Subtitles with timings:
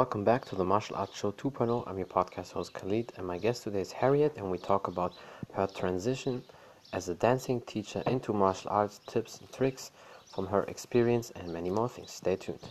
[0.00, 1.86] welcome back to the Martial Arts Show 2.0.
[1.86, 5.12] I'm your podcast host Khalid, and my guest today is Harriet, and we talk about
[5.52, 6.42] her transition
[6.94, 9.90] as a dancing teacher into martial arts, tips and tricks
[10.34, 12.12] from her experience, and many more things.
[12.12, 12.66] Stay tuned.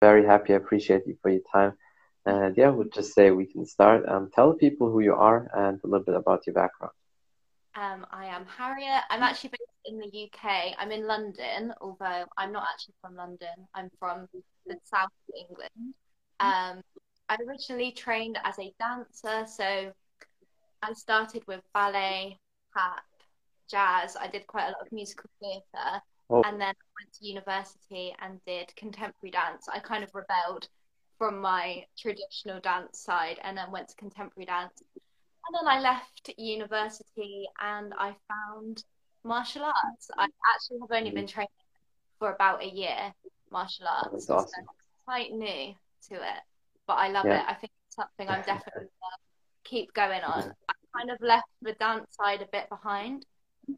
[0.00, 1.74] Very happy, I appreciate you for your time.
[2.24, 4.08] And yeah, we'll just say we can start.
[4.08, 6.94] Um, tell people who you are and a little bit about your background.
[7.74, 9.02] Um, I am Harriet.
[9.10, 10.74] I'm actually based in the UK.
[10.78, 13.68] I'm in London, although I'm not actually from London.
[13.74, 14.28] I'm from
[14.66, 15.94] the south of England.
[16.40, 16.82] Um,
[17.28, 19.92] I originally trained as a dancer, so
[20.82, 22.38] I started with ballet,
[22.76, 23.04] tap,
[23.70, 24.16] jazz.
[24.16, 26.42] I did quite a lot of musical theatre, oh.
[26.42, 29.68] and then I went to university and did contemporary dance.
[29.72, 30.68] I kind of rebelled
[31.18, 34.82] from my traditional dance side and then went to contemporary dance
[35.50, 38.84] and then I left university and I found
[39.24, 40.10] martial arts.
[40.16, 41.48] I actually have only been training
[42.18, 43.12] for about a year,
[43.50, 44.10] martial arts.
[44.12, 44.64] That's awesome.
[44.64, 44.72] So
[45.04, 45.74] quite new
[46.08, 46.42] to it,
[46.86, 47.40] but I love yeah.
[47.40, 47.44] it.
[47.48, 48.88] I think it's something I'm definitely
[49.64, 50.54] keep going on.
[50.68, 53.26] I kind of left the dance side a bit behind,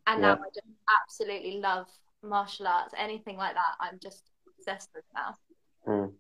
[0.06, 0.28] and yeah.
[0.28, 0.66] now I just
[1.02, 1.86] absolutely love
[2.22, 2.94] martial arts.
[2.96, 5.36] Anything like that, I'm just obsessed with now.
[5.86, 6.12] Mm.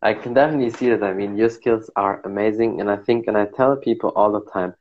[0.00, 1.02] I can definitely see that.
[1.02, 4.48] I mean, your skills are amazing, and I think, and I tell people all the
[4.52, 4.74] time,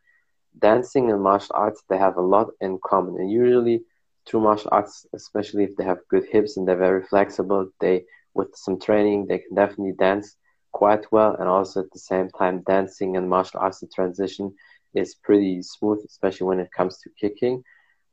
[0.59, 3.19] dancing and martial arts they have a lot in common.
[3.19, 3.81] And usually,
[4.25, 8.55] through martial arts, especially if they have good hips and they're very flexible, they with
[8.55, 10.35] some training they can definitely dance
[10.71, 11.35] quite well.
[11.39, 14.53] And also at the same time, dancing and martial arts the transition
[14.93, 17.63] is pretty smooth, especially when it comes to kicking.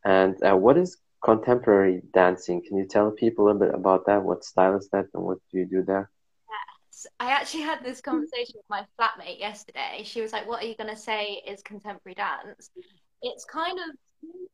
[0.05, 2.63] And uh, what is contemporary dancing?
[2.67, 4.23] Can you tell people a little bit about that?
[4.23, 6.11] What style is that, and what do you do there?
[7.21, 10.03] I actually had this conversation with my flatmate yesterday.
[10.05, 12.71] She was like, What are you going to say is contemporary dance?
[13.23, 13.97] It's kind of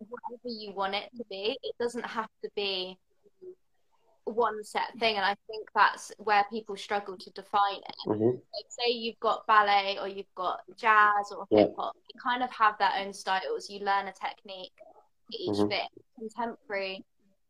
[0.09, 1.59] whatever you want it to be.
[1.63, 2.99] It doesn't have to be
[4.25, 5.17] one set thing.
[5.17, 8.09] And I think that's where people struggle to define it.
[8.09, 8.27] Mm-hmm.
[8.27, 12.51] Like, say you've got ballet or you've got jazz or hip hop, you kind of
[12.51, 13.69] have their own styles.
[13.69, 14.73] You learn a technique
[15.27, 15.69] for each mm-hmm.
[15.69, 15.89] bit.
[16.19, 17.05] Contemporary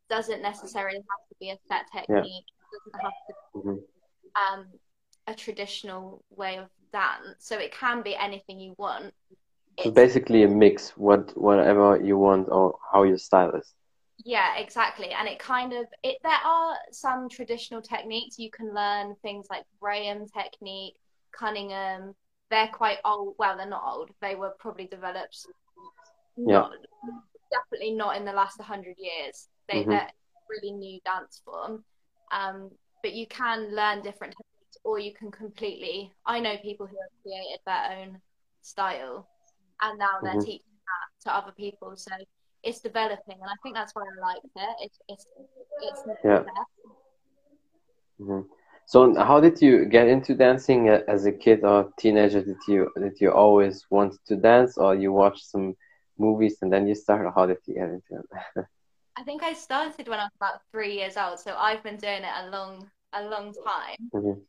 [0.09, 2.09] doesn't necessarily have to be a set technique.
[2.13, 2.73] Yeah.
[2.73, 3.59] It doesn't have to.
[3.59, 4.59] Mm-hmm.
[4.59, 4.67] Um,
[5.27, 7.37] a traditional way of dance.
[7.39, 9.15] So it can be anything you want.
[9.83, 13.73] So basically a mix, what whatever you want or how your style is.
[14.25, 15.11] Yeah, exactly.
[15.11, 19.65] And it kind of it there are some traditional techniques you can learn things like
[19.81, 20.97] Graham technique,
[21.33, 22.15] Cunningham.
[22.51, 23.37] They're quite old.
[23.39, 24.11] Well, they're not old.
[24.21, 25.47] They were probably developed.
[26.37, 27.11] Not, yeah.
[27.51, 29.49] Definitely not in the last 100 years.
[29.69, 29.91] They, mm-hmm.
[29.91, 30.11] They're
[30.49, 31.85] really new dance form.
[32.33, 32.71] Um,
[33.03, 36.13] but you can learn different techniques or you can completely.
[36.27, 38.21] I know people who have created their own
[38.63, 39.29] style,
[39.81, 40.41] and now they're mm-hmm.
[40.41, 41.97] teaching that to other people.
[41.97, 42.13] So
[42.63, 44.77] it's developing, and I think that's why I like it.
[44.83, 45.27] It's it's
[45.83, 46.45] it's yeah.
[48.21, 48.41] Mm-hmm.
[48.87, 52.43] So how did you get into dancing as a kid or teenager?
[52.43, 55.75] Did you did you always want to dance, or you watched some
[56.19, 57.33] movies and then you started?
[57.35, 58.23] How did you get into
[58.57, 58.65] it?
[59.17, 62.23] I think I started when I was about three years old, so I've been doing
[62.23, 63.97] it a long a long time.
[64.15, 64.41] Mm-hmm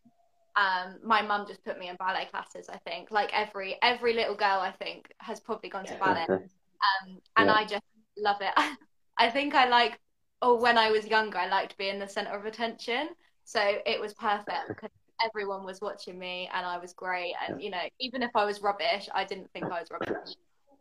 [0.55, 2.69] um, my mum just put me in ballet classes.
[2.69, 7.21] I think, like every every little girl, I think has probably gone to ballet, um,
[7.37, 7.53] and yeah.
[7.53, 7.83] I just
[8.17, 8.53] love it.
[9.17, 9.99] I think I like,
[10.41, 13.09] or when I was younger, I liked being the center of attention.
[13.43, 14.89] So it was perfect because
[15.23, 17.33] everyone was watching me, and I was great.
[17.47, 20.35] And you know, even if I was rubbish, I didn't think I was rubbish.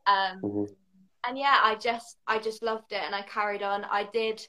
[0.07, 0.73] Um, mm-hmm.
[1.29, 3.85] And yeah, I just I just loved it, and I carried on.
[3.85, 4.47] I did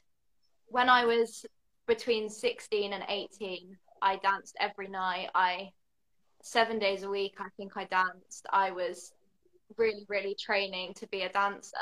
[0.67, 1.45] when I was
[1.87, 5.29] between 16 and 18 I danced every night.
[5.35, 5.71] I
[6.41, 7.35] seven days a week.
[7.39, 8.47] I think I danced.
[8.51, 9.13] I was
[9.77, 11.77] really, really training to be a dancer.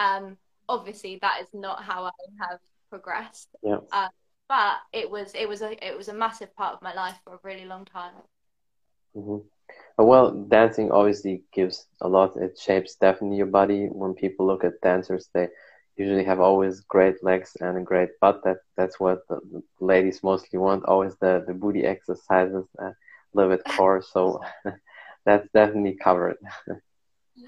[0.00, 0.36] Um,
[0.68, 3.48] obviously, that is not how I have progressed.
[3.62, 3.78] Yeah.
[3.92, 4.08] Uh,
[4.48, 7.34] but it was it was a it was a massive part of my life for
[7.34, 8.14] a really long time.
[9.16, 9.46] Mm-hmm.
[10.04, 12.36] Well, dancing obviously gives a lot.
[12.36, 13.86] It shapes definitely your body.
[13.86, 15.48] When people look at dancers, they
[15.96, 18.42] usually have always great legs and a great butt.
[18.44, 20.84] That that's what the ladies mostly want.
[20.86, 22.94] Always the the booty exercises, a
[23.34, 24.02] little bit core.
[24.02, 24.40] So
[25.24, 26.38] that's definitely covered.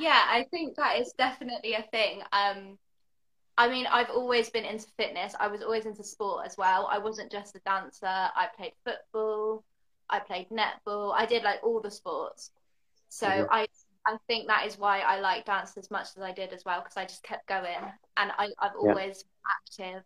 [0.02, 2.22] yeah, I think that is definitely a thing.
[2.32, 2.76] Um,
[3.56, 5.34] I mean, I've always been into fitness.
[5.38, 6.88] I was always into sport as well.
[6.90, 8.06] I wasn't just a dancer.
[8.06, 9.62] I played football.
[10.10, 11.14] I played netball.
[11.16, 12.50] I did like all the sports.
[13.08, 13.52] So mm-hmm.
[13.52, 13.66] I
[14.04, 16.80] I think that is why I like dance as much as I did as well
[16.80, 17.76] because I just kept going
[18.16, 19.86] and I, I've always yeah.
[19.92, 20.02] active.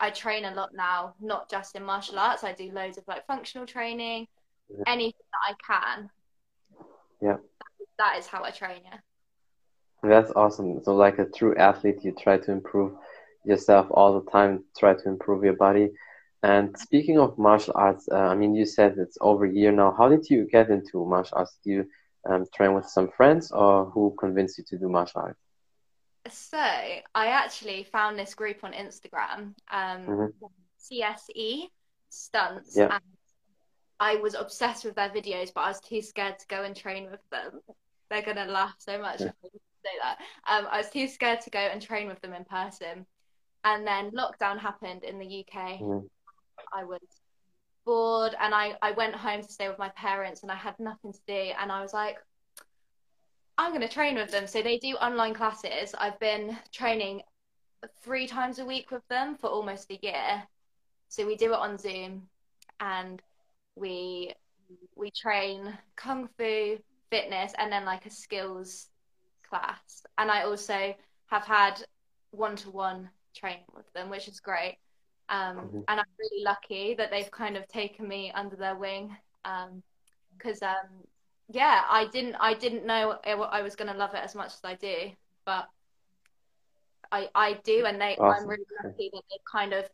[0.00, 2.42] I train a lot now, not just in martial arts.
[2.42, 4.26] I do loads of like functional training,
[4.68, 4.82] yeah.
[4.88, 6.10] anything that I can.
[7.22, 7.36] Yeah.
[7.98, 8.98] that is how I train, yeah.
[10.02, 10.82] That's awesome.
[10.82, 12.92] So like a true athlete, you try to improve
[13.44, 15.90] yourself all the time, try to improve your body.
[16.42, 19.94] And speaking of martial arts, uh, I mean, you said it's over a year now.
[19.96, 21.58] How did you get into martial arts?
[21.62, 21.86] Do you
[22.28, 25.38] um, train with some friends, or who convinced you to do martial arts?
[26.28, 30.46] So I actually found this group on Instagram, um, mm-hmm.
[30.80, 31.64] CSE
[32.08, 32.94] Stunts, yeah.
[32.94, 33.02] and
[33.98, 37.10] I was obsessed with their videos, but I was too scared to go and train
[37.10, 37.60] with them.
[38.08, 39.30] They're gonna laugh so much yeah.
[39.84, 40.18] Say that.
[40.48, 43.06] Um, I was too scared to go and train with them in person,
[43.64, 45.80] and then lockdown happened in the UK.
[45.80, 46.06] Mm-hmm
[46.72, 47.00] I was
[47.84, 51.12] bored and I, I went home to stay with my parents and I had nothing
[51.12, 52.16] to do and I was like,
[53.58, 54.46] I'm going to train with them.
[54.46, 55.94] So they do online classes.
[55.98, 57.22] I've been training
[58.02, 60.42] three times a week with them for almost a year.
[61.08, 62.28] So we do it on Zoom
[62.78, 63.20] and
[63.76, 64.34] we
[64.94, 66.78] we train kung fu,
[67.10, 68.86] fitness and then like a skills
[69.50, 70.04] class.
[70.16, 70.94] And I also
[71.26, 71.82] have had
[72.30, 74.78] one-to-one training with them, which is great.
[75.28, 75.80] Um, mm-hmm.
[75.88, 79.16] And I'm really lucky that they've kind of taken me under their wing.
[80.36, 80.88] Because, um, um,
[81.48, 84.60] yeah, I didn't, I didn't know I was going to love it as much as
[84.64, 85.10] I do,
[85.44, 85.68] but
[87.12, 88.44] I, I do, and they, awesome.
[88.44, 89.88] I'm really lucky that they've kind of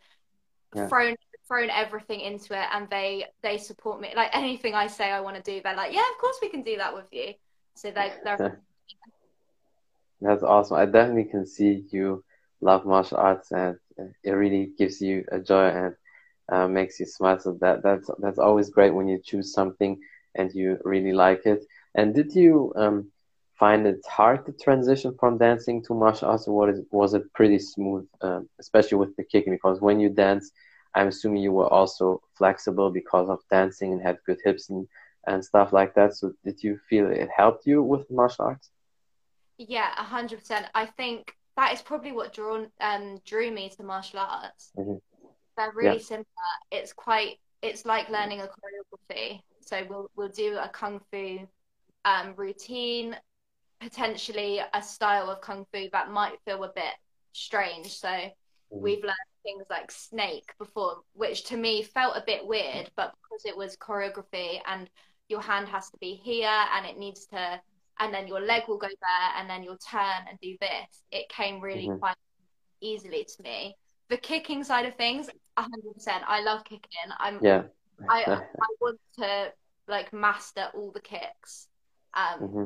[0.75, 0.89] yeah.
[0.89, 1.17] thrown
[1.49, 5.37] thrown everything into it and they they support me like anything i say i want
[5.37, 7.33] to do they're like yeah of course we can do that with you
[7.75, 8.37] so they, they're
[10.21, 12.23] that's awesome i definitely can see you
[12.61, 13.77] love martial arts and
[14.25, 15.95] it really gives you a joy and
[16.53, 17.39] uh, makes you smile.
[17.39, 19.99] So that that's that's always great when you choose something
[20.35, 21.65] and you really like it.
[21.95, 23.11] And did you um,
[23.59, 27.33] find it hard to transition from dancing to martial arts, or was it, was it
[27.35, 29.53] pretty smooth, um, especially with the kicking?
[29.53, 30.51] Because when you dance,
[30.95, 34.87] I'm assuming you were also flexible because of dancing and had good hips and
[35.27, 36.15] and stuff like that.
[36.15, 38.71] So did you feel it helped you with martial arts?
[39.59, 40.67] Yeah, a hundred percent.
[40.75, 44.73] I think that is probably what drawn um, drew me to martial arts.
[44.77, 44.97] Mm-hmm.
[45.57, 46.03] They're really yeah.
[46.03, 46.27] similar.
[46.71, 49.41] It's quite it's like learning a choreography.
[49.61, 51.41] So we'll we'll do a kung fu
[52.05, 53.17] um, routine,
[53.81, 56.95] potentially a style of kung fu that might feel a bit
[57.33, 57.89] strange.
[57.89, 58.81] So mm-hmm.
[58.81, 63.47] we've learned things like snake before, which to me felt a bit weird, but because
[63.47, 64.91] it was choreography and
[65.29, 67.61] your hand has to be here and it needs to
[67.99, 71.03] and then your leg will go there and then you'll turn and do this.
[71.11, 71.99] It came really mm-hmm.
[71.99, 72.17] quite
[72.81, 73.77] easily to me.
[74.09, 75.29] The kicking side of things
[75.59, 75.69] 100%
[76.27, 77.11] i love kicking.
[77.19, 77.63] I'm yeah.
[78.11, 79.53] I, I want to
[79.89, 81.69] like master all the kicks.
[82.15, 82.65] Um mm-hmm.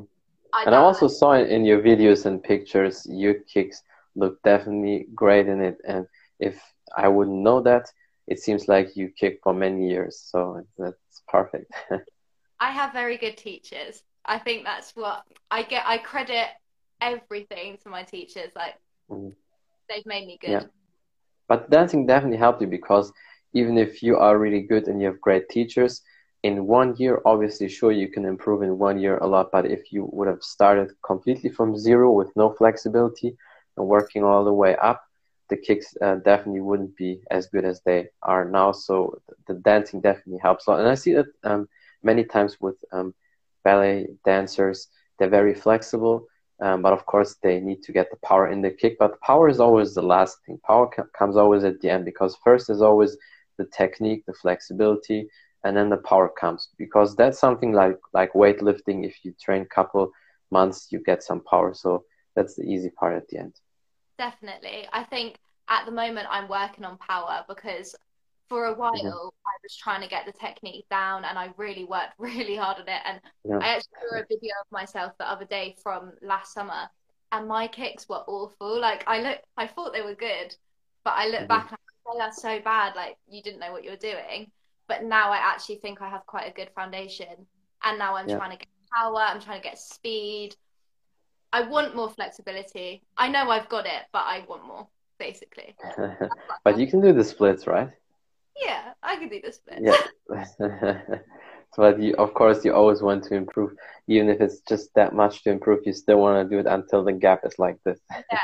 [0.52, 1.14] I and i also like...
[1.14, 3.82] saw in your videos and pictures your kicks
[4.16, 5.78] look definitely great in it.
[5.86, 6.06] And
[6.40, 6.60] if
[6.96, 7.86] i wouldn't know that
[8.26, 10.20] it seems like you kick for many years.
[10.24, 11.72] So that's perfect.
[12.60, 15.84] I have very good teachers I think that's what I get.
[15.86, 16.46] I credit
[17.00, 18.50] everything to my teachers.
[18.54, 18.74] Like
[19.10, 19.32] mm.
[19.88, 20.50] they've made me good.
[20.50, 20.64] Yeah.
[21.48, 23.12] But dancing definitely helped you because
[23.54, 26.02] even if you are really good and you have great teachers,
[26.42, 29.50] in one year, obviously, sure, you can improve in one year a lot.
[29.52, 33.36] But if you would have started completely from zero with no flexibility
[33.76, 35.04] and working all the way up,
[35.50, 38.72] the kicks uh, definitely wouldn't be as good as they are now.
[38.72, 40.80] So the dancing definitely helps a lot.
[40.80, 41.68] And I see that um,
[42.02, 43.12] many times with um,
[43.64, 44.88] ballet dancers.
[45.18, 46.26] They're very flexible,
[46.60, 48.96] um, but of course they need to get the power in the kick.
[48.98, 50.58] But power is always the last thing.
[50.66, 53.16] Power comes always at the end because first is always
[53.58, 55.28] the technique, the flexibility,
[55.64, 59.04] and then the power comes because that's something like like weightlifting.
[59.04, 60.10] If you train couple
[60.50, 61.74] months, you get some power.
[61.74, 63.54] So that's the easy part at the end.
[64.18, 65.36] Definitely, I think
[65.68, 67.94] at the moment I'm working on power because
[68.50, 69.08] for a while mm-hmm.
[69.08, 72.88] I was trying to get the technique down and I really worked really hard on
[72.88, 73.58] it and yeah.
[73.58, 76.90] I actually saw a video of myself the other day from last summer
[77.32, 80.54] and my kicks were awful like I look I thought they were good
[81.04, 81.46] but I look mm-hmm.
[81.46, 81.78] back and
[82.08, 84.50] I'm like, that's so bad like you didn't know what you were doing
[84.88, 87.46] but now I actually think I have quite a good foundation
[87.84, 88.36] and now I'm yeah.
[88.36, 90.56] trying to get power I'm trying to get speed
[91.52, 94.88] I want more flexibility I know I've got it but I want more
[95.20, 95.76] basically
[96.64, 97.90] but you can do the splits right
[98.60, 99.80] yeah, I can do this bit.
[99.82, 101.00] Yeah.
[101.76, 103.72] but you, of course, you always want to improve,
[104.06, 105.80] even if it's just that much to improve.
[105.86, 107.98] You still want to do it until the gap is like this.
[108.10, 108.38] yeah,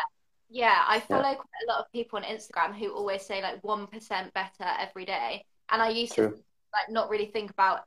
[0.48, 0.82] yeah.
[0.86, 1.34] I follow yeah.
[1.34, 5.04] quite a lot of people on Instagram who always say like one percent better every
[5.04, 6.30] day, and I used True.
[6.30, 6.36] to
[6.72, 7.80] like not really think about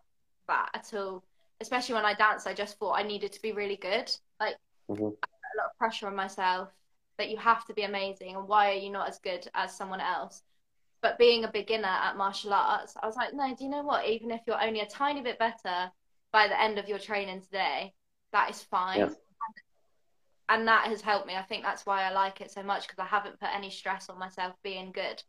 [0.48, 1.24] that at all.
[1.62, 4.12] Especially when I dance, I just thought I needed to be really good.
[4.40, 4.56] Like
[4.90, 5.04] mm-hmm.
[5.04, 6.70] a lot of pressure on myself
[7.18, 10.00] that you have to be amazing, and why are you not as good as someone
[10.00, 10.42] else?
[11.02, 14.08] But being a beginner at martial arts, I was like, no, do you know what?
[14.08, 15.92] Even if you're only a tiny bit better
[16.34, 17.94] by the end of your training today,
[18.34, 19.00] that is fine.
[19.00, 19.10] Yeah.
[20.50, 21.36] And that has helped me.
[21.36, 24.10] I think that's why I like it so much because I haven't put any stress
[24.10, 25.22] on myself being good.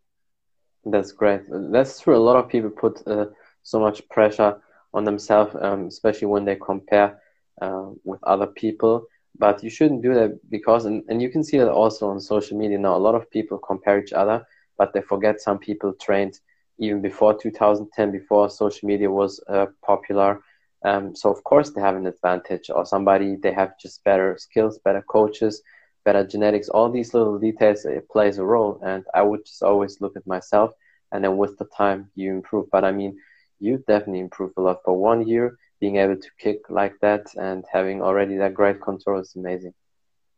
[0.84, 1.42] That's great.
[1.50, 2.16] That's true.
[2.16, 3.26] A lot of people put uh,
[3.62, 4.60] so much pressure
[4.94, 7.20] on themselves, um, especially when they compare
[7.60, 9.04] uh, with other people.
[9.38, 12.58] But you shouldn't do that because, and, and you can see that also on social
[12.58, 12.96] media now.
[12.96, 14.44] A lot of people compare each other,
[14.80, 16.40] but they forget some people trained
[16.80, 20.40] even before 2010, before social media was uh, popular.
[20.84, 24.80] Um, so of course they have an advantage, or somebody they have just better skills,
[24.84, 25.62] better coaches,
[26.04, 26.70] better genetics.
[26.70, 30.26] All these little details it plays a role, and I would just always look at
[30.26, 30.72] myself,
[31.12, 32.66] and then with the time you improve.
[32.72, 33.18] But I mean,
[33.60, 35.58] you definitely improved a lot for one year.
[35.80, 39.74] Being able to kick like that and having already that great control is amazing.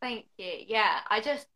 [0.01, 0.65] Thank you.
[0.67, 1.47] Yeah, I just,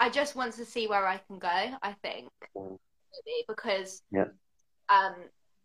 [0.00, 1.48] I just want to see where I can go.
[1.48, 2.78] I think mm.
[3.46, 4.24] because yeah.
[4.88, 5.14] um,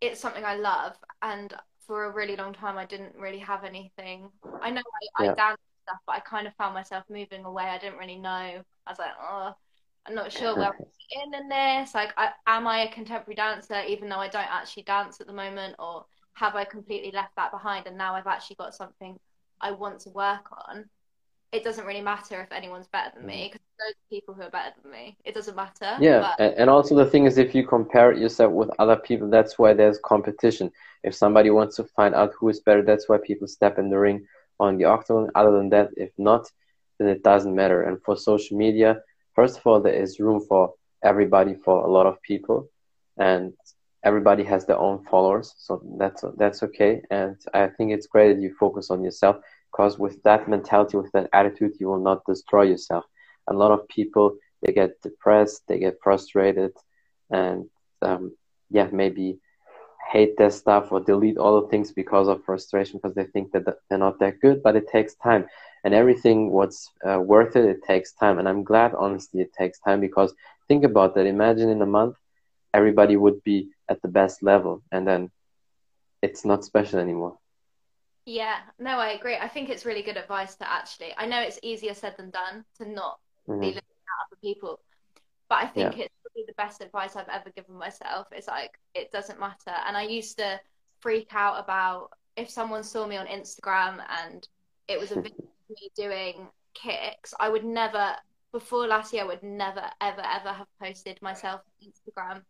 [0.00, 1.52] it's something I love, and
[1.86, 4.28] for a really long time I didn't really have anything.
[4.60, 4.82] I know
[5.16, 5.32] I, yeah.
[5.32, 7.64] I dance stuff, but I kind of found myself moving away.
[7.64, 8.28] I didn't really know.
[8.28, 9.54] I was like, oh,
[10.06, 10.66] I'm not sure where
[11.24, 11.94] I'm in in this.
[11.94, 15.32] Like, I, am I a contemporary dancer, even though I don't actually dance at the
[15.32, 19.18] moment, or have I completely left that behind and now I've actually got something
[19.60, 20.84] I want to work on?
[21.52, 23.86] It doesn't really matter if anyone's better than me because mm.
[23.86, 25.16] those people who are better than me.
[25.24, 25.96] It doesn't matter.
[26.00, 26.54] Yeah, but...
[26.58, 29.98] and also the thing is, if you compare yourself with other people, that's why there's
[30.04, 30.70] competition.
[31.02, 33.98] If somebody wants to find out who is better, that's why people step in the
[33.98, 34.26] ring
[34.58, 35.30] on the octagon.
[35.34, 36.50] Other than that, if not,
[36.98, 37.82] then it doesn't matter.
[37.82, 39.00] And for social media,
[39.34, 42.68] first of all, there is room for everybody, for a lot of people,
[43.18, 43.52] and
[44.02, 47.02] everybody has their own followers, so that's that's okay.
[47.10, 49.36] And I think it's great that you focus on yourself,
[49.76, 53.04] because with that mentality, with that attitude, you will not destroy yourself.
[53.48, 56.72] A lot of people they get depressed, they get frustrated,
[57.30, 57.64] and
[58.02, 58.36] um,
[58.70, 59.38] yeah, maybe
[60.12, 63.64] hate their stuff or delete all the things because of frustration because they think that
[63.88, 65.44] they're not that good but it takes time.
[65.84, 68.38] And everything what's uh, worth it it takes time.
[68.38, 70.32] And i'm glad honestly it takes time because
[70.68, 71.26] think about that.
[71.26, 72.16] Imagine in a month
[72.72, 75.30] everybody would be at the best level and then
[76.22, 77.36] it's not special anymore
[78.26, 81.58] yeah no i agree i think it's really good advice to actually i know it's
[81.62, 83.18] easier said than done to not
[83.48, 83.60] mm-hmm.
[83.60, 84.80] be looking at other people
[85.48, 86.04] but i think yeah.
[86.04, 88.28] it's probably the best advice I've ever given myself.
[88.32, 89.72] It's like it doesn't matter.
[89.86, 90.60] And I used to
[91.00, 94.46] freak out about if someone saw me on Instagram and
[94.88, 98.14] it was a video of me doing kicks, I would never
[98.52, 102.42] before last year I would never ever ever have posted myself on Instagram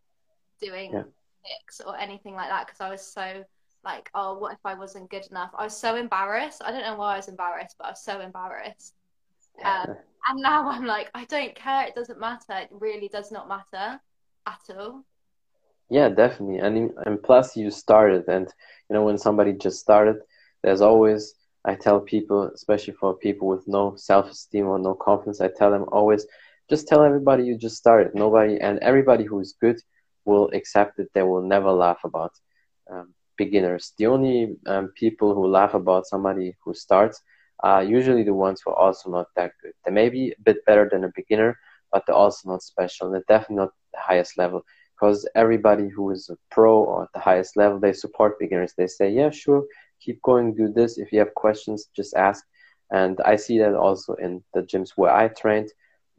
[0.61, 1.02] doing yeah.
[1.45, 3.45] kicks or anything like that because I was so
[3.87, 5.52] like, oh, what if I wasn't good enough?
[5.57, 6.61] I was so embarrassed.
[6.64, 8.95] I don't know why I was embarrassed, but I was so embarrassed.
[9.64, 9.97] Um,
[10.28, 11.87] and now I'm like, I don't care.
[11.87, 12.52] It doesn't matter.
[12.52, 14.00] It really does not matter
[14.47, 15.05] at all.
[15.88, 16.59] Yeah, definitely.
[16.59, 18.47] And and plus, you started, and
[18.90, 20.16] you know when somebody just started,
[20.62, 25.49] there's always I tell people, especially for people with no self-esteem or no confidence, I
[25.49, 26.26] tell them always,
[26.71, 28.14] just tell everybody you just started.
[28.14, 29.81] Nobody and everybody who is good
[30.25, 31.09] will accept it.
[31.14, 32.33] They will never laugh about
[32.90, 33.93] um, beginners.
[33.99, 37.23] The only um, people who laugh about somebody who starts
[37.61, 39.73] are usually the ones who are also not that good.
[39.85, 41.59] They may be a bit better than a beginner,
[41.90, 43.11] but they're also not special.
[43.11, 44.62] They're definitely not the highest level
[44.95, 48.75] because everybody who is a pro or at the highest level, they support beginners.
[48.76, 49.64] They say, yeah, sure,
[50.00, 50.99] keep going, do this.
[50.99, 52.45] If you have questions, just ask.
[52.90, 55.71] And I see that also in the gyms where I trained,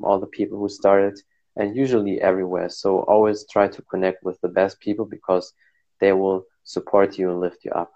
[0.04, 1.20] all the people who started,
[1.56, 2.70] and usually everywhere.
[2.70, 5.54] So always try to connect with the best people because
[6.00, 7.94] they will support you and lift you up.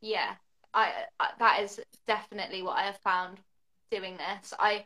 [0.00, 0.34] Yeah,
[0.72, 3.38] I, I that is definitely what I have found
[3.90, 4.54] doing this.
[4.58, 4.84] I,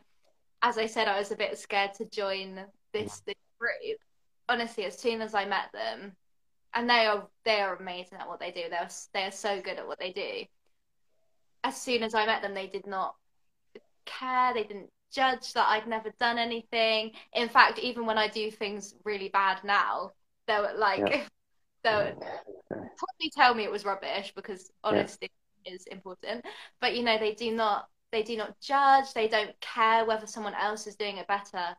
[0.61, 2.59] as I said, I was a bit scared to join
[2.93, 3.97] this this group.
[4.47, 6.11] Honestly, as soon as I met them,
[6.73, 8.63] and they are they are amazing at what they do.
[8.69, 10.45] They are they are so good at what they do.
[11.63, 13.15] As soon as I met them, they did not
[14.05, 14.53] care.
[14.53, 17.11] They didn't judge that I'd never done anything.
[17.33, 20.11] In fact, even when I do things really bad now,
[20.47, 21.23] they'll like yeah.
[21.83, 22.19] they'll
[22.97, 25.29] probably tell me it was rubbish because honestly,
[25.65, 26.45] is important.
[26.81, 29.13] But you know, they do not they do not judge.
[29.13, 31.75] They don't care whether someone else is doing it better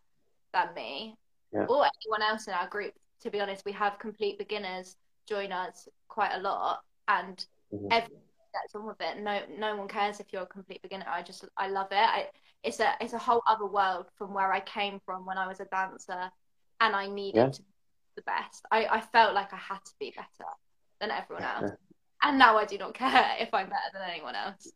[0.53, 1.17] than me
[1.53, 1.67] yeah.
[1.67, 2.93] or anyone else in our group.
[3.23, 4.97] To be honest, we have complete beginners
[5.27, 7.87] join us quite a lot, and mm-hmm.
[7.91, 9.23] everyone gets on with it.
[9.23, 11.07] No, no one cares if you're a complete beginner.
[11.09, 11.97] I just I love it.
[11.97, 12.27] I,
[12.63, 15.61] it's a it's a whole other world from where I came from when I was
[15.61, 16.31] a dancer,
[16.81, 17.51] and I needed yeah.
[17.51, 17.69] to be
[18.17, 18.65] the best.
[18.71, 20.51] I, I felt like I had to be better
[21.01, 21.71] than everyone else
[22.23, 24.73] and now I do not care if I'm better than anyone else.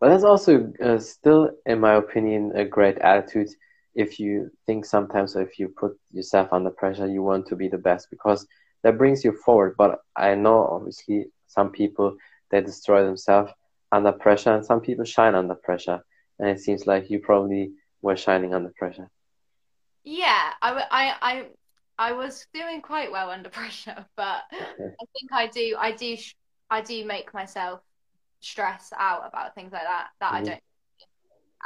[0.00, 3.48] But that's also uh, still, in my opinion, a great attitude.
[3.94, 7.78] If you think sometimes if you put yourself under pressure, you want to be the
[7.78, 8.46] best because
[8.82, 9.76] that brings you forward.
[9.78, 12.16] But I know obviously some people
[12.50, 13.52] they destroy themselves
[13.92, 16.04] under pressure, and some people shine under pressure.
[16.38, 19.08] And it seems like you probably were shining under pressure.
[20.02, 21.46] Yeah, I, I, I
[21.98, 26.16] I was doing quite well under pressure, but I think I do, I do,
[26.70, 27.80] I do make myself
[28.40, 30.36] stress out about things like that that mm-hmm.
[30.36, 30.62] I don't.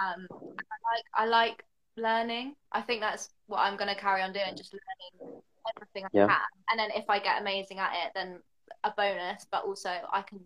[0.00, 1.64] Um, I like, I like
[1.96, 2.54] learning.
[2.70, 5.42] I think that's what I'm going to carry on doing, just learning
[5.76, 6.26] everything I yeah.
[6.28, 6.36] can.
[6.70, 8.38] And then if I get amazing at it, then
[8.84, 9.46] a bonus.
[9.50, 10.40] But also, I can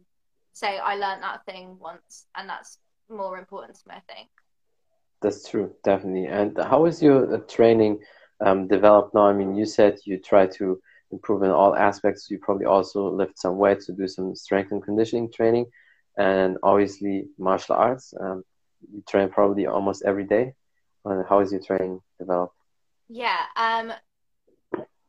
[0.54, 2.78] say I learned that thing once, and that's
[3.10, 3.94] more important to me.
[3.96, 4.28] I think.
[5.20, 6.26] That's true, definitely.
[6.26, 8.00] And how is your uh, training
[8.44, 9.26] um, developed now?
[9.26, 10.80] I mean, you said you try to
[11.10, 12.30] improve in all aspects.
[12.30, 15.66] You probably also lift some weights to do some strength and conditioning training,
[16.18, 18.14] and obviously martial arts.
[18.20, 18.44] Um,
[18.92, 20.54] you train probably almost every day.
[21.04, 22.54] Uh, how is your training developed?
[23.08, 23.92] Yeah, um,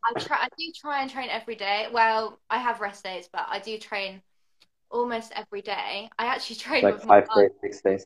[0.06, 0.38] I try.
[0.42, 1.88] I do try and train every day.
[1.92, 4.22] Well, I have rest days, but I do train
[4.90, 6.10] almost every day.
[6.20, 8.06] I actually train like five days, six days.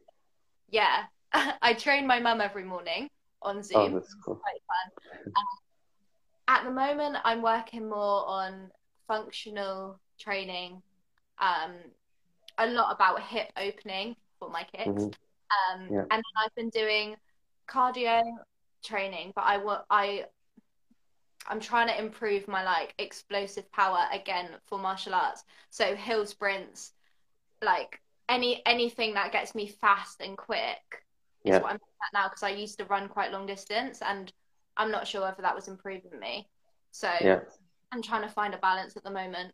[0.69, 1.03] Yeah,
[1.33, 3.09] I train my mum every morning
[3.47, 3.81] on oh, Zoom.
[3.81, 4.35] Oh, that's cool.
[4.35, 5.33] quite fun.
[5.35, 5.45] Um,
[6.47, 8.71] at the moment, I'm working more on
[9.07, 10.81] functional training.
[11.39, 11.73] Um,
[12.57, 14.87] a lot about hip opening for my kicks.
[14.87, 15.81] Mm-hmm.
[15.83, 16.03] Um, yeah.
[16.11, 17.15] and I've been doing
[17.69, 18.21] cardio
[18.83, 20.25] training, but I I
[21.47, 25.43] I'm trying to improve my like explosive power again for martial arts.
[25.69, 26.93] So hill sprints,
[27.63, 31.05] like any anything that gets me fast and quick
[31.49, 31.59] yeah.
[31.59, 34.31] what I'm at now because I used to run quite long distance and
[34.77, 36.47] I'm not sure whether that was improving me.
[36.91, 37.39] So yeah.
[37.91, 39.53] I'm trying to find a balance at the moment.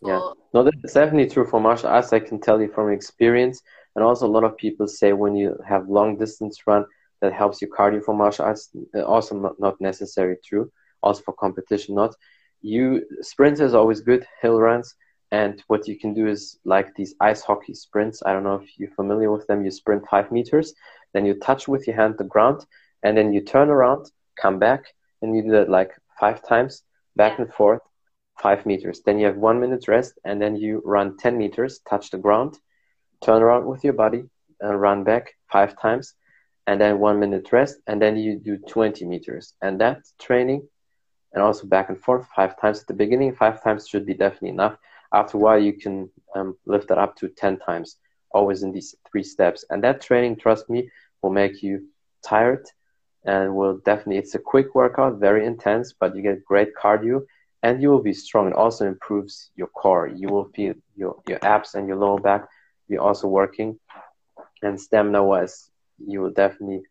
[0.00, 0.10] For...
[0.10, 2.12] Yeah, no, that's definitely true for martial arts.
[2.12, 3.62] I can tell you from experience,
[3.96, 6.84] and also a lot of people say when you have long distance run,
[7.20, 8.70] that helps you cardio for martial arts.
[8.94, 10.70] Uh, also, not, not necessarily true.
[11.02, 12.14] Also for competition, not.
[12.60, 14.26] You sprints is always good.
[14.42, 14.94] Hill runs,
[15.30, 18.22] and what you can do is like these ice hockey sprints.
[18.24, 19.64] I don't know if you're familiar with them.
[19.64, 20.74] You sprint five meters,
[21.12, 22.64] then you touch with your hand the ground,
[23.02, 24.10] and then you turn around,
[24.40, 24.84] come back,
[25.22, 26.82] and you do that like five times,
[27.16, 27.44] back yeah.
[27.44, 27.82] and forth,
[28.40, 29.02] five meters.
[29.04, 32.58] Then you have one minute rest, and then you run 10 meters, touch the ground,
[33.22, 34.24] turn around with your body,
[34.60, 36.14] and run back five times
[36.68, 39.54] and then one minute rest, and then you do 20 meters.
[39.62, 40.68] And that training,
[41.32, 44.50] and also back and forth five times at the beginning, five times should be definitely
[44.50, 44.76] enough.
[45.10, 47.96] After a while, you can um, lift that up to 10 times,
[48.30, 49.64] always in these three steps.
[49.70, 50.90] And that training, trust me,
[51.22, 51.88] will make you
[52.24, 52.66] tired
[53.24, 57.24] and will definitely, it's a quick workout, very intense, but you get great cardio
[57.62, 58.48] and you will be strong.
[58.48, 60.06] It also improves your core.
[60.06, 62.48] You will feel your, your abs and your lower back
[62.88, 63.78] be also working.
[64.62, 66.82] And stamina wise, you will definitely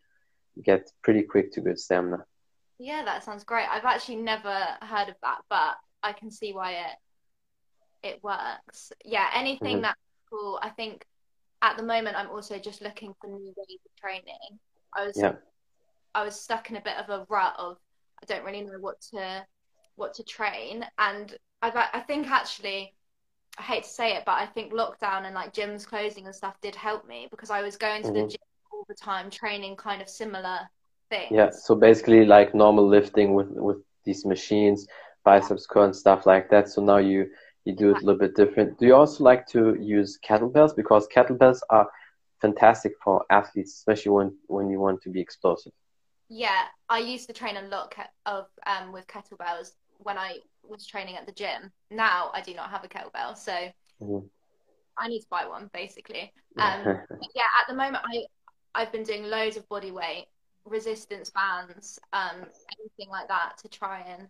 [0.62, 2.24] get pretty quick to good stamina.
[2.78, 3.66] Yeah, that sounds great.
[3.68, 6.96] I've actually never heard of that, but I can see why it
[8.02, 8.92] it works.
[9.04, 9.82] Yeah, anything mm-hmm.
[9.82, 10.58] that's cool.
[10.62, 11.04] I think
[11.62, 14.58] at the moment I'm also just looking for new ways of training.
[14.94, 15.32] I was yeah.
[16.14, 17.78] I was stuck in a bit of a rut of
[18.22, 19.46] I don't really know what to
[19.96, 22.94] what to train, and I I think actually
[23.58, 26.60] I hate to say it, but I think lockdown and like gyms closing and stuff
[26.60, 28.22] did help me because I was going to mm-hmm.
[28.22, 28.40] the gym
[28.72, 30.60] all the time training kind of similar
[31.10, 31.30] things.
[31.30, 34.86] Yeah, so basically like normal lifting with with these machines,
[35.24, 36.68] biceps curl and stuff like that.
[36.68, 37.30] So now you
[37.68, 38.78] you do it a little bit different.
[38.78, 41.86] Do you also like to use kettlebells because kettlebells are
[42.40, 45.72] fantastic for athletes, especially when when you want to be explosive?
[46.30, 51.16] Yeah, I used to train a lot of um, with kettlebells when I was training
[51.16, 51.70] at the gym.
[51.90, 53.52] Now I do not have a kettlebell, so
[54.00, 54.26] mm-hmm.
[54.96, 56.32] I need to buy one basically.
[56.58, 56.82] Um,
[57.36, 58.24] yeah, at the moment I
[58.74, 60.26] I've been doing loads of body weight,
[60.64, 62.46] resistance bands, um,
[62.80, 64.26] anything like that to try and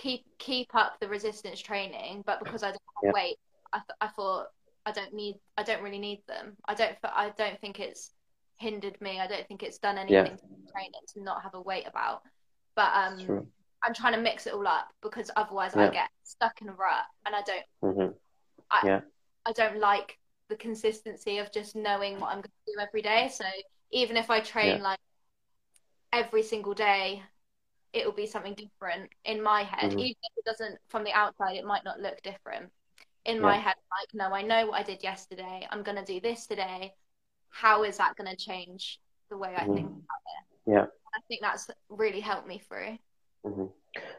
[0.00, 2.22] keep keep up the resistance training.
[2.26, 3.12] But because I don't have yeah.
[3.12, 3.36] weight,
[3.72, 4.46] I, th- I thought
[4.86, 6.56] I don't need I don't really need them.
[6.66, 8.12] I don't I don't think it's
[8.56, 9.20] hindered me.
[9.20, 10.24] I don't think it's done anything yeah.
[10.24, 12.22] to training to not have a weight about.
[12.74, 13.46] But um,
[13.82, 15.88] I'm trying to mix it all up because otherwise yeah.
[15.88, 17.64] I get stuck in a rut and I don't.
[17.82, 18.12] Mm-hmm.
[18.70, 19.00] I, yeah.
[19.44, 23.30] I don't like the consistency of just knowing what I'm going to do every day.
[23.32, 23.44] So
[23.90, 24.82] even if I train yeah.
[24.82, 24.98] like
[26.12, 27.22] every single day,
[27.92, 29.90] it will be something different in my head.
[29.90, 29.98] Mm-hmm.
[29.98, 32.70] Even if it doesn't from the outside, it might not look different.
[33.26, 33.42] In yeah.
[33.42, 35.66] my head, like, no, I know what I did yesterday.
[35.70, 36.94] I'm going to do this today.
[37.50, 39.74] How is that going to change the way I mm-hmm.
[39.74, 40.72] think about it?
[40.72, 40.86] Yeah.
[41.14, 42.98] I think that's really helped me through.
[43.44, 43.66] Mm-hmm.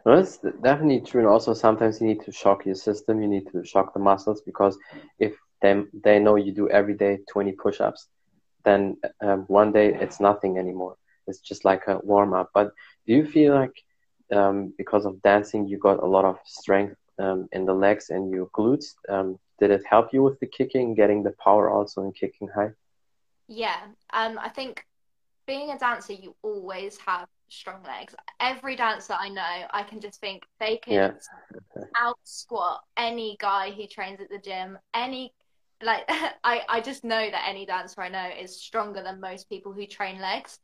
[0.05, 1.21] No, that's definitely true.
[1.21, 3.21] And also, sometimes you need to shock your system.
[3.21, 4.77] You need to shock the muscles because
[5.17, 8.07] if they they know you do every day 20 push-ups
[8.63, 10.95] then um, one day it's nothing anymore
[11.27, 12.71] it's just like a warm-up but
[13.07, 13.73] do you feel like
[14.33, 18.31] um, because of dancing you got a lot of strength um, in the legs and
[18.31, 22.11] your glutes um, did it help you with the kicking getting the power also in
[22.13, 22.71] kicking high
[23.47, 23.79] yeah
[24.13, 24.85] um, i think
[25.47, 28.15] being a dancer you always have strong legs.
[28.39, 31.11] Every dancer I know, I can just think they can Yeah.
[31.97, 34.77] out squat any guy who trains at the gym.
[34.93, 35.33] Any
[35.83, 39.73] like I I just know that any dancer I know is stronger than most people
[39.73, 40.59] who train legs.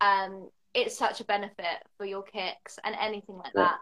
[0.00, 3.64] Um, it's such a benefit for your kicks and anything like Yeah.
[3.64, 3.78] that.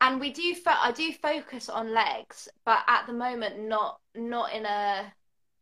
[0.00, 4.52] And we do fo- I do focus on legs, but at the moment not not
[4.52, 5.12] in a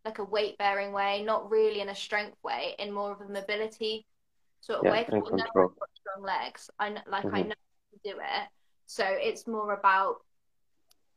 [0.04, 3.28] like a weight bearing way, not really in a strength way, in more of a
[3.28, 4.06] mobility
[4.60, 5.04] sort of Yeah, way.
[5.04, 6.70] 'cause and I know I've got strong legs.
[6.78, 7.48] I know, like I Mhm.
[7.48, 8.48] know how to do it.
[8.86, 10.24] So it's more about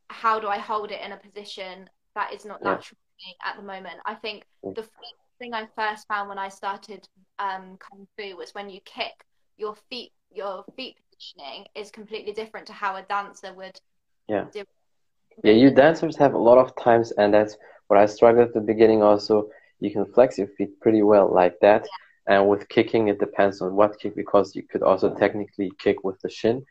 [0.10, 2.76] how do I hold it in a position that is not Yeah.
[2.76, 4.00] natural for me at the moment.
[4.06, 4.89] I think the f-
[5.39, 7.08] thing I first found when I started
[7.39, 9.26] um, kung fu was when you kick,
[9.58, 13.80] your feet your feet positioning is completely different to how a dancer would
[14.28, 14.45] Yeah.
[14.52, 14.63] do.
[15.43, 18.62] Yeah, you dancers have a lot of times, and that's what I struggled at the
[18.62, 19.50] beginning also.
[19.80, 21.86] You can flex your feet pretty well like that.
[22.28, 26.19] And with kicking, it depends on what kick because you could also technically kick with
[26.21, 26.63] the shin,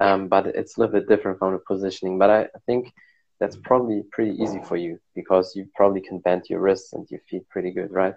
[0.00, 2.18] um, but it's a little bit different from the positioning.
[2.18, 2.92] But I, I think
[3.40, 7.20] that's probably pretty easy for you because you probably can bend your wrists and your
[7.20, 8.14] feet pretty good, right?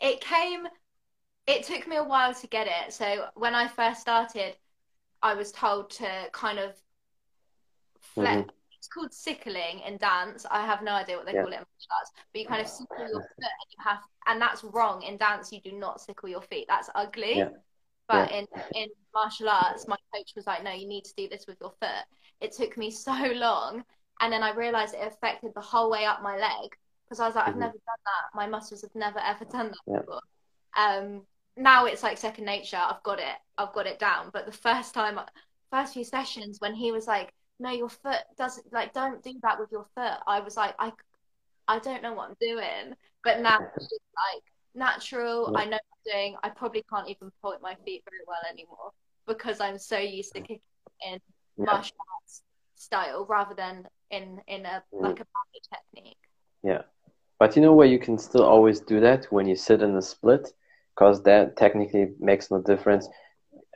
[0.00, 0.08] Yeah.
[0.10, 0.66] It came.
[1.46, 2.92] It took me a while to get it.
[2.92, 4.56] So when I first started,
[5.22, 6.74] I was told to kind of
[8.00, 8.42] flex.
[8.42, 8.50] Mhm.
[8.76, 10.46] It's called sickling in dance.
[10.50, 11.42] I have no idea what they Yeah.
[11.42, 14.02] call it in martial arts, but you kind of sickle your foot, and you have,
[14.26, 15.52] and that's wrong in dance.
[15.52, 16.66] You do not sickle your feet.
[16.66, 17.38] That's ugly.
[17.38, 17.50] Yeah.
[18.08, 21.46] But in in martial arts, my coach was like, "No, you need to do this
[21.46, 22.04] with your foot."
[22.40, 23.84] It took me so long,
[24.20, 27.34] and then I realized it affected the whole way up my leg because I was
[27.36, 27.60] like, "I've Mhm.
[27.60, 28.34] never done that.
[28.34, 30.00] My muscles have never ever done that Yeah.
[30.00, 30.20] before."
[30.76, 32.76] Um, now it's like second nature.
[32.78, 33.36] I've got it.
[33.58, 34.30] I've got it down.
[34.32, 35.20] But the first time,
[35.70, 38.92] first few sessions, when he was like, "No, your foot doesn't like.
[38.94, 40.92] Don't do that with your foot," I was like, "I,
[41.68, 45.52] I don't know what I'm doing." But now it's just like natural.
[45.56, 46.36] I know what I'm doing.
[46.42, 48.92] I probably can't even point my feet very well anymore
[49.26, 50.60] because I'm so used to kicking
[51.06, 51.20] in
[51.58, 52.42] martial arts
[52.80, 55.02] style rather than in in a Mm.
[55.06, 56.22] like a ballet technique.
[56.62, 56.82] Yeah.
[57.38, 60.02] But you know where you can still always do that when you sit in a
[60.02, 60.52] split,
[60.94, 63.08] because that technically makes no difference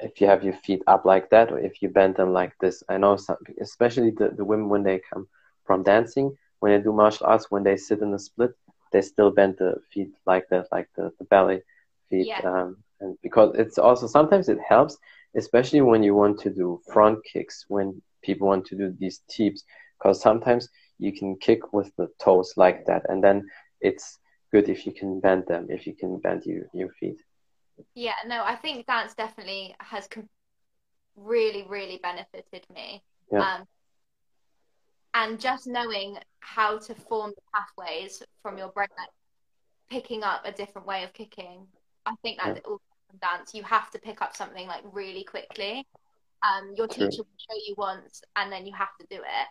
[0.00, 2.82] if you have your feet up like that or if you bend them like this.
[2.88, 5.26] I know some, especially the, the women when they come
[5.66, 8.52] from dancing, when they do martial arts, when they sit in a split,
[8.92, 11.60] they still bend the feet like that, like the, the ballet
[12.10, 12.26] feet.
[12.28, 12.40] Yeah.
[12.44, 14.96] Um, and because it's also sometimes it helps,
[15.36, 19.62] especially when you want to do front kicks, when people want to do these tips
[19.98, 23.46] because sometimes you can kick with the toes like that, and then
[23.80, 24.18] it's
[24.52, 27.20] good if you can bend them, if you can bend your, your feet.
[27.94, 30.28] Yeah, no, I think dance definitely has com-
[31.16, 33.02] really, really benefited me.
[33.32, 33.40] Yeah.
[33.40, 33.64] Um,
[35.14, 39.08] and just knowing how to form the pathways from your brain, like
[39.90, 41.66] picking up a different way of kicking.
[42.06, 45.86] I think that all from dance, you have to pick up something like really quickly.
[46.44, 49.46] Um, your teacher will show you once, and then you have to do it.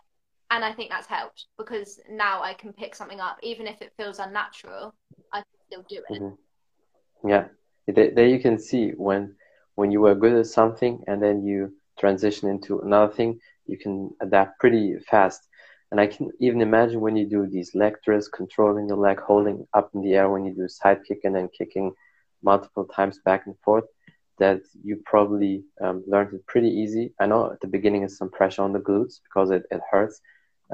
[0.50, 3.92] And I think that's helped because now I can pick something up, even if it
[3.96, 4.94] feels unnatural.
[5.32, 6.20] I can still do it.
[6.20, 6.38] Mhm.
[7.24, 7.48] Yeah,
[7.88, 9.36] there, there you can see when
[9.74, 14.10] when you were good at something and then you transition into another thing, you can
[14.20, 15.48] adapt pretty fast.
[15.90, 19.66] And I can even imagine when you do these leg drills, controlling the leg, holding
[19.74, 21.92] up in the air when you do side kick and then kicking
[22.42, 23.84] multiple times back and forth,
[24.38, 27.12] that you probably um, learned it pretty easy.
[27.20, 30.20] I know at the beginning is some pressure on the glutes because it, it hurts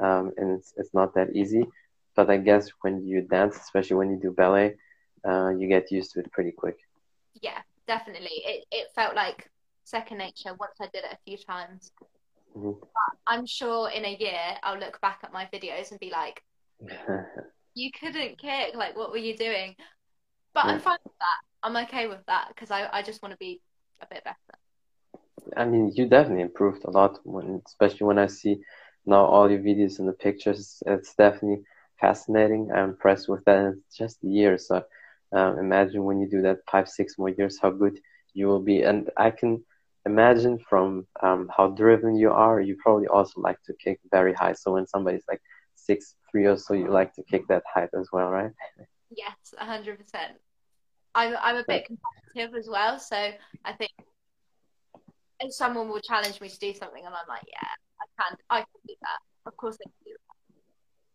[0.01, 1.65] um, and it's, it's not that easy.
[2.15, 4.75] But I guess when you dance, especially when you do ballet,
[5.27, 6.77] uh, you get used to it pretty quick.
[7.41, 8.41] Yeah, definitely.
[8.45, 9.49] It it felt like
[9.85, 11.91] second nature once I did it a few times.
[12.55, 12.79] Mhm.
[12.81, 16.43] But I'm sure in a year I'll look back at my videos and be like,
[17.73, 18.75] you couldn't kick.
[18.75, 19.75] Like, what were you doing?
[20.53, 21.50] But I'm fine with that.
[21.63, 23.61] I'm okay with that because I, I just want to be
[24.01, 24.35] a bit better.
[25.55, 28.61] I mean, you definitely improved a lot, when, especially when I see
[29.05, 30.81] now all your videos and the pictures.
[30.85, 31.63] It's definitely
[31.99, 32.71] fascinating.
[32.73, 33.57] I'm impressed with that.
[33.57, 34.83] And it's just a year, so
[35.33, 37.99] um, imagine when you do that five, six more years, how good
[38.33, 38.81] you will be.
[38.83, 39.63] And I can
[40.05, 44.53] imagine from um, how driven you are, you probably also like to kick very high.
[44.53, 45.41] So when somebody's like
[45.75, 48.51] six, three or so, you like to kick that height as well, right?
[49.09, 49.97] Yes, 100%.
[51.13, 52.99] I'm, I'm a bit competitive as well.
[52.99, 53.91] So I think
[55.39, 57.67] if someone will challenge me to do something and I'm like, yeah,
[57.99, 59.49] I can, I can do that.
[59.49, 60.11] Of course I can do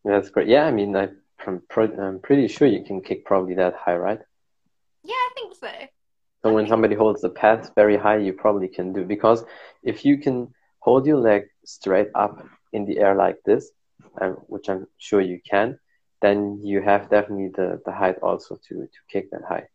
[0.04, 0.10] that.
[0.10, 0.48] That's great.
[0.48, 1.08] Yeah, I mean, I,
[1.46, 4.20] I'm, pro- I'm pretty sure you can kick probably that high, right?
[5.04, 5.70] Yeah, I think so.
[6.44, 9.44] So when somebody holds the pads very high, you probably can do because
[9.82, 13.70] if you can hold your leg straight up in the air like this,
[14.20, 15.78] um, which I'm sure you can,
[16.22, 19.66] then you have definitely the, the height also to, to kick that high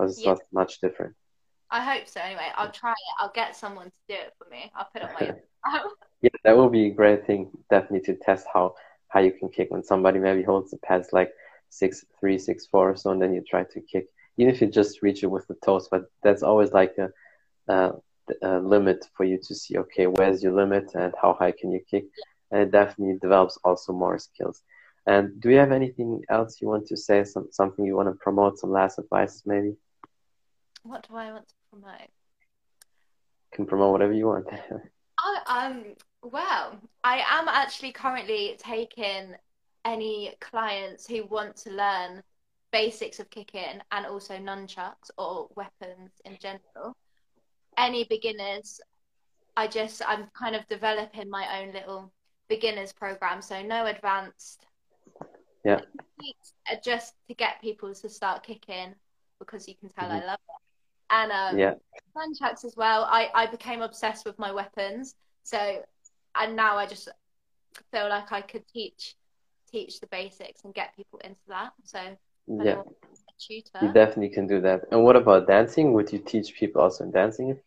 [0.00, 0.32] because it's Yeah.
[0.32, 1.14] not much different.
[1.70, 2.20] I hope so.
[2.20, 3.14] Anyway, I'll try it.
[3.18, 4.72] I'll get someone to do it for me.
[4.74, 5.36] I'll put it on my.
[6.22, 7.50] yeah, that will be a great thing.
[7.70, 8.74] Definitely to test how
[9.08, 11.32] how you can kick when somebody maybe holds the pads like
[11.68, 14.66] six three, six four, or so, and then you try to kick, even if you
[14.68, 15.88] just reach it with the toes.
[15.90, 17.10] But that's always like a,
[17.72, 17.92] a,
[18.42, 19.78] a limit for you to see.
[19.78, 22.06] Okay, where's your limit, and how high can you kick?
[22.50, 24.62] And it definitely develops also more skills.
[25.06, 27.22] And do you have anything else you want to say?
[27.22, 28.58] Some something you want to promote?
[28.58, 29.76] Some last advice, maybe?
[30.82, 32.00] What do I want to promote?
[32.00, 34.46] You can promote whatever you want.
[35.18, 35.84] I, um.
[36.22, 39.34] Well, I am actually currently taking
[39.84, 42.22] any clients who want to learn
[42.72, 46.96] basics of kicking and also nunchucks or weapons in general.
[47.78, 48.80] Any beginners,
[49.56, 52.12] I just I'm kind of developing my own little
[52.48, 54.66] beginners program, so no advanced.
[55.64, 55.80] Yeah.
[56.84, 58.94] Just to get people to start kicking
[59.38, 60.22] because you can tell mm-hmm.
[60.22, 60.69] I love it.
[61.10, 61.74] And um, yeah.
[62.16, 63.04] nunchucks as well.
[63.04, 65.82] I I became obsessed with my weapons, so
[66.34, 67.08] and now I just
[67.92, 69.16] feel like I could teach
[69.70, 71.72] teach the basics and get people into that.
[71.84, 72.00] So
[72.46, 72.82] yeah,
[73.38, 73.78] tutor.
[73.82, 74.82] you definitely can do that.
[74.90, 75.92] And what about dancing?
[75.92, 77.58] Would you teach people also in dancing if,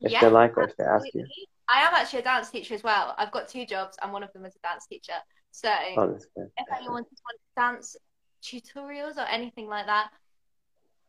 [0.00, 1.26] if yeah, they like or if they ask you?
[1.68, 3.14] I am actually a dance teacher as well.
[3.18, 5.14] I've got two jobs, and one of them is a dance teacher.
[5.50, 7.96] So oh, if anyone wants dance
[8.42, 10.10] tutorials or anything like that,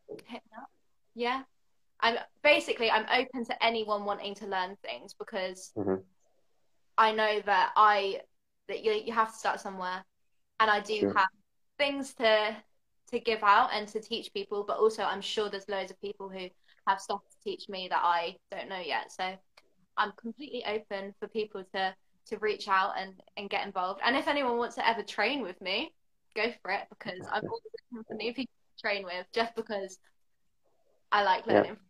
[0.08, 0.70] hit me up.
[1.14, 1.42] Yeah,
[2.00, 5.96] I'm basically I'm open to anyone wanting to learn things because mm-hmm.
[6.96, 8.20] I know that I
[8.68, 10.04] that you you have to start somewhere,
[10.60, 11.14] and I do sure.
[11.14, 11.28] have
[11.78, 12.56] things to
[13.10, 16.28] to give out and to teach people, but also I'm sure there's loads of people
[16.28, 16.48] who
[16.86, 19.10] have stuff to teach me that I don't know yet.
[19.10, 19.34] So
[19.96, 21.94] I'm completely open for people to
[22.26, 24.00] to reach out and and get involved.
[24.04, 25.92] And if anyone wants to ever train with me,
[26.36, 29.98] go for it because I'm always looking for new people to train with just because
[31.10, 31.72] I like learning.
[31.72, 31.87] Yeah.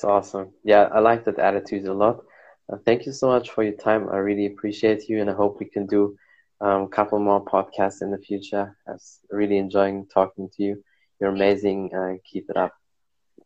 [0.00, 0.54] It's awesome.
[0.64, 2.24] Yeah, I like that attitude a lot.
[2.72, 4.08] Uh, thank you so much for your time.
[4.08, 6.16] I really appreciate you, and I hope we can do
[6.62, 8.74] um, a couple more podcasts in the future.
[8.88, 10.82] I was really enjoying talking to you.
[11.20, 11.94] You're amazing.
[11.94, 12.72] Uh, keep it up.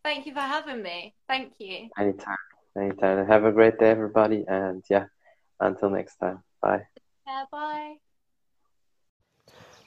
[0.04, 1.16] Thank you for having me.
[1.26, 1.88] Thank you.
[1.98, 2.36] Anytime.
[2.78, 3.26] Anytime.
[3.26, 4.44] Have a great day, everybody.
[4.46, 5.06] And yeah,
[5.58, 6.44] until next time.
[6.62, 6.82] Bye.
[7.26, 7.94] Yeah, bye.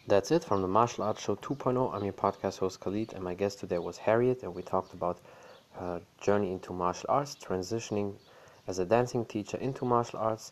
[0.06, 1.94] That's it from the Martial Arts Show 2.0.
[1.94, 5.22] I'm your podcast host Khalid, and my guest today was Harriet, and we talked about
[6.20, 8.16] journey into martial arts, transitioning
[8.68, 10.52] as a dancing teacher into martial arts,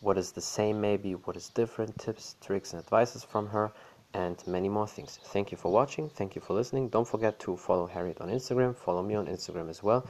[0.00, 3.72] what is the same maybe, what is different, tips, tricks, and advices from her,
[4.14, 5.18] and many more things.
[5.24, 6.88] Thank you for watching, thank you for listening.
[6.88, 10.06] Don't forget to follow Harriet on Instagram, follow me on Instagram as well.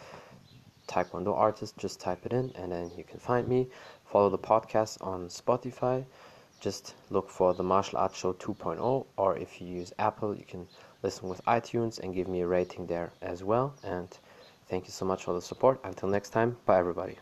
[0.87, 3.69] Taekwondo artist, just type it in and then you can find me.
[4.05, 6.05] Follow the podcast on Spotify.
[6.61, 10.66] Just look for the Martial Arts Show 2.0, or if you use Apple, you can
[11.03, 13.75] listen with iTunes and give me a rating there as well.
[13.83, 14.09] And
[14.68, 15.81] Thank you so much for the support.
[15.85, 17.16] Until next time, bye everybody.